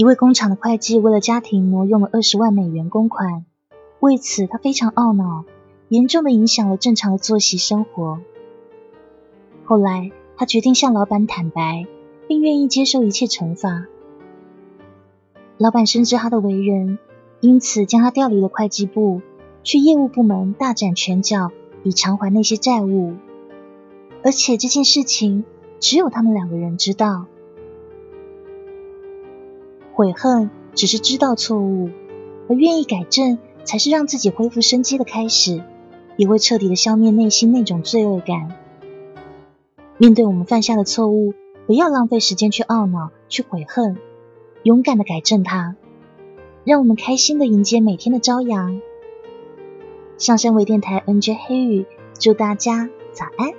[0.00, 3.44] 一位工厂的会计为了家庭挪用了二十万美元公款，
[3.98, 5.44] 为此他非常懊恼，
[5.90, 8.18] 严重的影响了正常的作息生活。
[9.66, 11.84] 后来他决定向老板坦白，
[12.26, 13.88] 并愿意接受一切惩罚。
[15.58, 16.98] 老板深知他的为人，
[17.40, 19.20] 因此将他调离了会计部，
[19.62, 23.16] 去业务部门大展拳脚，以偿还那些债务。
[24.24, 25.44] 而且这件事情
[25.78, 27.26] 只有他们两个人知道。
[29.92, 31.90] 悔恨只是知道错误，
[32.48, 35.62] 而愿意改正才是让自己恢复生机的开始，
[36.16, 38.56] 也会彻底的消灭内心那种罪恶感。
[39.98, 41.34] 面对我们犯下的错误，
[41.66, 43.96] 不要浪费时间去懊恼、去悔恨。
[44.62, 45.76] 勇敢的改正它，
[46.64, 48.80] 让我们开心的迎接每天的朝阳。
[50.18, 51.86] 上山微电台 NJ 黑雨，
[52.18, 53.52] 祝大家早安。